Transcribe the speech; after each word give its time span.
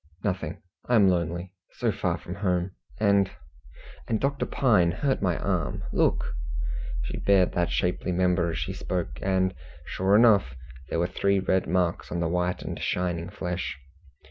"Nothing! 0.23 0.63
I 0.89 0.95
am 0.95 1.09
lonely. 1.09 1.53
So 1.73 1.91
far 1.91 2.17
from 2.17 2.33
home; 2.37 2.71
and 2.99 3.29
and 4.07 4.19
Dr. 4.19 4.47
Pine 4.47 4.89
hurt 4.93 5.21
my 5.21 5.37
arm. 5.37 5.83
Look!" 5.93 6.33
She 7.03 7.17
bared 7.19 7.51
that 7.51 7.69
shapely 7.69 8.11
member 8.11 8.49
as 8.49 8.57
she 8.57 8.73
spoke, 8.73 9.19
and 9.21 9.53
sure 9.85 10.15
enough 10.15 10.55
there 10.89 10.97
were 10.97 11.05
three 11.05 11.37
red 11.39 11.67
marks 11.67 12.11
on 12.11 12.19
the 12.19 12.27
white 12.27 12.63
and 12.63 12.79
shining 12.79 13.29
flesh. 13.29 13.77